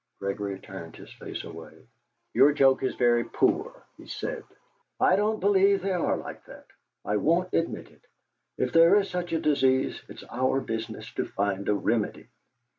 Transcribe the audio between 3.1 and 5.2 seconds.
poor," he said. "I